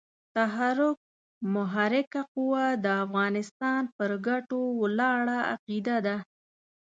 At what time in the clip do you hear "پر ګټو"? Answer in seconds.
3.95-4.61